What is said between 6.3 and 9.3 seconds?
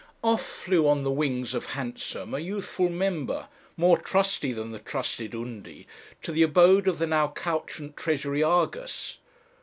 the abode of the now couchant Treasury Argus.